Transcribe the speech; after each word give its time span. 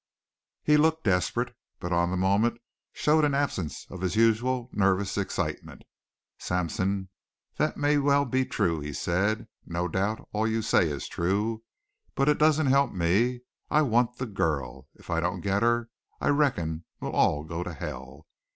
He 0.63 0.77
looked 0.77 1.03
desperate, 1.03 1.55
but 1.79 1.93
on 1.93 2.09
the 2.09 2.17
moment 2.17 2.59
showed 2.91 3.23
an 3.23 3.35
absence 3.35 3.85
of 3.91 4.01
his 4.01 4.15
usual 4.15 4.67
nervous 4.73 5.15
excitement. 5.15 5.83
"Sampson, 6.39 7.09
that 7.57 7.77
may 7.77 7.99
well 7.99 8.25
be 8.25 8.43
true," 8.43 8.79
he 8.79 8.93
said. 8.93 9.45
"No 9.63 9.87
doubt 9.87 10.27
all 10.33 10.47
you 10.47 10.63
say 10.63 10.89
is 10.89 11.07
true. 11.07 11.61
But 12.15 12.29
it 12.29 12.39
doesn't 12.39 12.65
help 12.65 12.91
me. 12.93 13.41
I 13.69 13.83
want 13.83 14.17
the 14.17 14.25
girl. 14.25 14.87
If 14.95 15.11
I 15.11 15.19
don't 15.19 15.41
get 15.41 15.61
her 15.61 15.91
I 16.19 16.29
reckon 16.29 16.83
we'll 16.99 17.11
all 17.11 17.43
go 17.43 17.61
to 17.61 17.71
hell!" 17.71 18.25